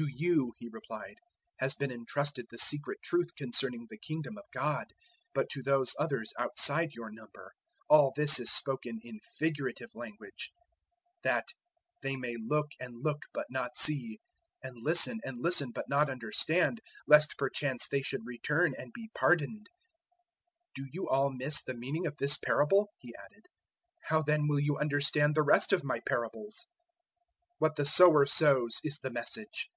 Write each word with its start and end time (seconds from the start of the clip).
004:011 0.00 0.06
"To 0.08 0.12
you," 0.24 0.54
He 0.56 0.68
replied, 0.70 1.18
"has 1.58 1.74
been 1.74 1.90
entrusted 1.92 2.46
the 2.48 2.56
secret 2.56 3.02
truth 3.02 3.34
concerning 3.36 3.86
the 3.90 3.98
Kingdom 3.98 4.38
of 4.38 4.46
God; 4.50 4.86
but 5.34 5.50
to 5.50 5.62
those 5.62 5.94
others 5.98 6.32
outside 6.38 6.94
your 6.94 7.10
number 7.10 7.52
all 7.86 8.10
this 8.16 8.38
is 8.40 8.50
spoken 8.50 8.98
in 9.02 9.20
figurative 9.36 9.94
language; 9.94 10.52
004:012 11.22 11.22
that 11.24 11.44
"'They 12.00 12.16
may 12.16 12.34
look 12.38 12.68
and 12.80 12.94
look 13.02 13.24
but 13.34 13.44
not 13.50 13.76
see, 13.76 14.18
and 14.62 14.74
listen 14.78 15.20
and 15.22 15.42
listen 15.42 15.70
but 15.70 15.86
not 15.86 16.08
understand, 16.08 16.80
lest 17.06 17.36
perchance 17.36 17.86
they 17.86 18.00
should 18.00 18.24
return 18.24 18.74
and 18.78 18.94
be 18.94 19.10
pardoned.'" 19.14 19.68
004:013 20.70 20.70
"Do 20.76 20.86
you 20.92 21.10
all 21.10 21.28
miss 21.28 21.62
the 21.62 21.74
meaning 21.74 22.06
of 22.06 22.16
this 22.16 22.38
parable?" 22.38 22.88
He 23.00 23.14
added; 23.22 23.44
"how 24.04 24.22
then 24.22 24.48
will 24.48 24.60
you 24.60 24.78
understand 24.78 25.34
the 25.34 25.42
rest 25.42 25.74
of 25.74 25.84
my 25.84 26.00
parables?" 26.08 26.64
004:014 27.54 27.54
"What 27.58 27.76
the 27.76 27.84
sower 27.84 28.24
sows 28.24 28.80
is 28.82 28.98
the 29.00 29.10
Message. 29.10 29.68